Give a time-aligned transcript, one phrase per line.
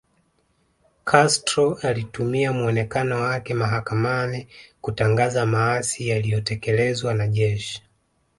[1.03, 4.47] Castro alitumia muonekano wake mahakamani
[4.81, 7.83] kutangaza maasi yaliyotekelezwa na jeshi